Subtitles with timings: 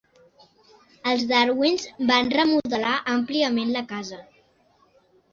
[1.09, 4.19] Els Darwins van remodelar àmpliament la casa.